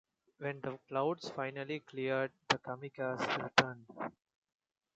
When 0.39 0.61
the 0.61 0.79
clouds 0.87 1.29
finally 1.29 1.81
cleared, 1.81 2.31
the 2.49 2.57
kamikaze 2.57 3.19
returned. 3.37 3.85